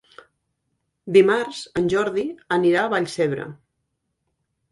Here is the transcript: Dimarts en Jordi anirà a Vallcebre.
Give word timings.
Dimarts 1.17 1.59
en 1.81 1.91
Jordi 1.95 2.25
anirà 2.57 2.81
a 2.87 2.93
Vallcebre. 2.95 3.45